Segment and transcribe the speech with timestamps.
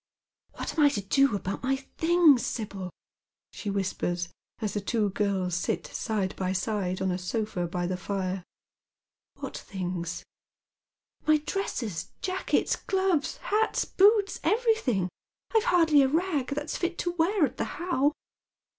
[0.55, 2.89] "What am I to do about my things, Sibyl?"
[3.53, 7.97] she whispers, as the two girls sit side by side on a sofa by the
[7.97, 8.43] fire.
[9.35, 10.23] "What things?"
[11.27, 15.07] "My dresses, jackets, gloves, hats, boots, everything.
[15.53, 18.13] I've hardly a rag that's fit to wear at the How."